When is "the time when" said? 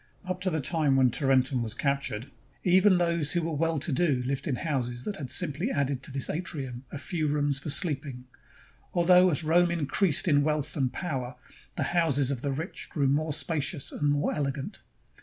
0.49-1.11